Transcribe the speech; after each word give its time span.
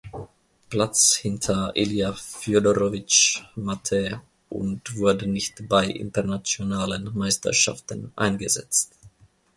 Platz 0.71 1.17
hinter 1.17 1.73
Ilja 1.75 2.11
Fjodorowitsch 2.13 3.43
Mate 3.55 4.21
und 4.49 4.95
wurde 4.97 5.27
nicht 5.27 5.69
bei 5.69 5.85
internationalen 5.85 7.15
Meisterschaften 7.15 8.11
eingesetzt. 8.15 8.95